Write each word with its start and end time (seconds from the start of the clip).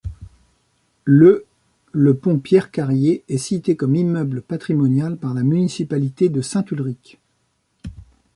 Le 1.05 1.45
le 1.91 2.15
pont 2.15 2.39
Pierre-Carrier 2.39 3.23
est 3.29 3.37
cité 3.37 3.75
comme 3.75 3.95
immeuble 3.95 4.41
patrimonial 4.41 5.15
par 5.15 5.35
la 5.35 5.43
municipalité 5.43 6.27
de 6.27 6.41
Saint-Ulric. 6.41 7.19